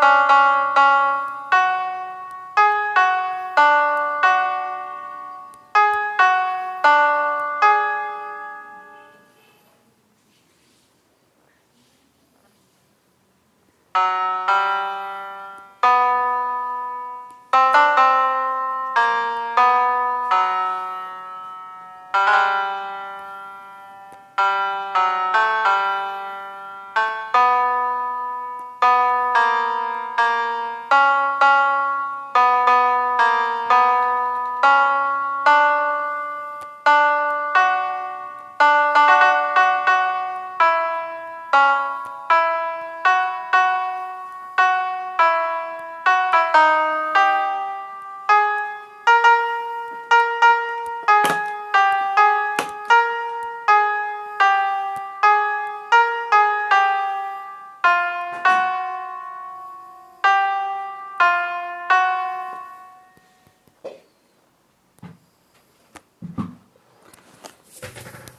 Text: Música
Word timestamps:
Música 0.00 0.39